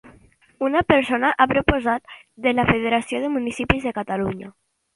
[0.67, 1.95] Una persona a proposta
[2.47, 4.55] de la Federació de Municipis de Catalunya.